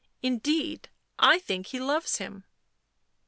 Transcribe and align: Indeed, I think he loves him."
Indeed, 0.23 0.89
I 1.19 1.37
think 1.37 1.67
he 1.67 1.79
loves 1.79 2.15
him." 2.17 2.43